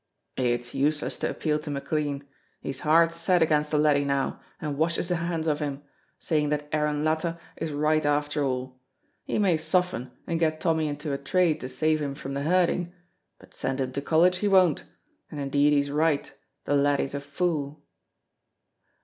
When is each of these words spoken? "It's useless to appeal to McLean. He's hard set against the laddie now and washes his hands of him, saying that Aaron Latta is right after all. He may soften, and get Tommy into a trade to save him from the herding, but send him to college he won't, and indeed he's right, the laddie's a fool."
"It's 0.35 0.73
useless 0.73 1.19
to 1.19 1.29
appeal 1.29 1.59
to 1.59 1.69
McLean. 1.69 2.27
He's 2.59 2.79
hard 2.79 3.11
set 3.11 3.43
against 3.43 3.69
the 3.69 3.77
laddie 3.77 4.03
now 4.03 4.41
and 4.59 4.75
washes 4.75 5.09
his 5.09 5.17
hands 5.19 5.45
of 5.45 5.59
him, 5.59 5.83
saying 6.17 6.49
that 6.49 6.67
Aaron 6.71 7.03
Latta 7.03 7.37
is 7.57 7.71
right 7.71 8.03
after 8.03 8.43
all. 8.43 8.79
He 9.25 9.37
may 9.37 9.57
soften, 9.57 10.09
and 10.25 10.39
get 10.39 10.59
Tommy 10.59 10.87
into 10.87 11.13
a 11.13 11.19
trade 11.19 11.61
to 11.61 11.69
save 11.69 12.01
him 12.01 12.15
from 12.15 12.33
the 12.33 12.41
herding, 12.41 12.91
but 13.37 13.53
send 13.53 13.79
him 13.79 13.91
to 13.91 14.01
college 14.01 14.37
he 14.37 14.47
won't, 14.47 14.85
and 15.29 15.39
indeed 15.39 15.71
he's 15.71 15.91
right, 15.91 16.33
the 16.65 16.75
laddie's 16.75 17.13
a 17.13 17.21
fool." 17.21 17.83